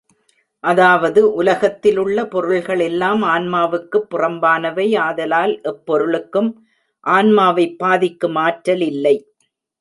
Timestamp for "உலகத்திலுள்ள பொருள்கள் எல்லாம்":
1.33-3.23